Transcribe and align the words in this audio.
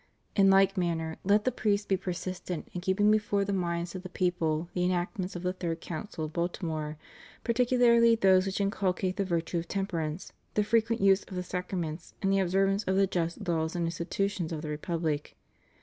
In 0.35 0.51
Uke 0.51 0.77
manner, 0.77 1.19
let 1.23 1.43
the 1.45 1.51
priests 1.51 1.85
be 1.85 1.95
persistent 1.95 2.67
in 2.73 2.81
keeping 2.81 3.11
before 3.11 3.45
the 3.45 3.53
minds 3.53 3.93
of 3.93 4.01
the 4.01 4.09
people 4.09 4.67
the 4.73 4.83
enactments 4.83 5.35
of 5.35 5.43
the 5.43 5.53
Third 5.53 5.79
Council 5.79 6.25
of 6.25 6.33
Baltimore, 6.33 6.97
particularly 7.43 8.15
those 8.15 8.47
which 8.47 8.59
inculcate 8.59 9.17
the 9.17 9.25
virtue 9.25 9.59
of 9.59 9.67
temperance, 9.67 10.33
the 10.55 10.63
frequent 10.63 11.03
use 11.03 11.21
of 11.25 11.35
the 11.35 11.43
sacraments 11.43 12.15
and 12.19 12.33
the 12.33 12.39
observance 12.39 12.83
of 12.85 12.95
the 12.95 13.05
just 13.05 13.47
laws 13.47 13.75
and 13.75 13.85
institutions 13.85 14.51
of 14.51 14.63
the 14.63 14.69
Republic. 14.69 15.37